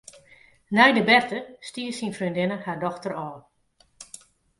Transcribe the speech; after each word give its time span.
Nei 0.75 0.91
de 0.97 1.03
berte 1.09 1.39
stie 1.67 1.91
syn 1.97 2.13
freondinne 2.17 2.57
har 2.63 2.77
dochter 2.83 3.13
ôf. 3.27 3.41